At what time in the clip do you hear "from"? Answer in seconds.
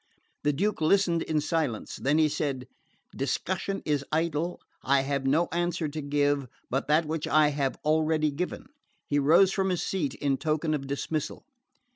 9.51-9.69